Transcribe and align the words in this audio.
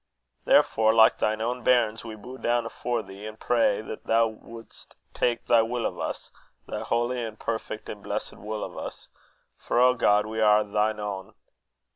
Therefore, 0.45 0.95
like 0.95 1.19
thine 1.19 1.41
own 1.41 1.61
bairns, 1.63 2.03
we 2.03 2.15
boo 2.15 2.39
doon 2.39 2.65
afore 2.65 3.03
thee, 3.03 3.27
an' 3.27 3.37
pray 3.37 3.83
that 3.83 4.05
thou 4.05 4.25
wouldst 4.25 4.95
tak' 5.13 5.45
thy 5.45 5.61
wull 5.61 5.85
o' 5.85 5.99
us, 5.99 6.31
thy 6.67 6.79
holy 6.79 7.23
an' 7.23 7.35
perfect 7.37 7.87
an' 7.87 8.01
blessed 8.01 8.37
wull 8.37 8.63
o' 8.63 8.79
us; 8.83 9.09
for, 9.59 9.79
O 9.79 9.93
God, 9.93 10.25
we 10.25 10.41
are 10.41 10.61
a' 10.61 10.63
thine 10.63 10.99
ain. 10.99 11.33